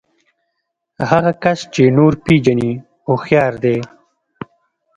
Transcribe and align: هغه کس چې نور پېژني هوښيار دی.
هغه 1.11 1.31
کس 1.43 1.59
چې 1.73 1.83
نور 1.97 2.13
پېژني 2.25 2.71
هوښيار 3.07 3.53
دی. 3.63 3.77